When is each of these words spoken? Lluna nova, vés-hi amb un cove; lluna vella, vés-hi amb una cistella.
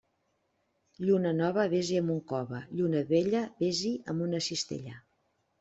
Lluna 1.07 1.33
nova, 1.41 1.65
vés-hi 1.75 1.99
amb 2.01 2.15
un 2.15 2.23
cove; 2.33 2.63
lluna 2.79 3.05
vella, 3.15 3.45
vés-hi 3.63 3.95
amb 4.15 4.29
una 4.31 4.45
cistella. 4.51 4.99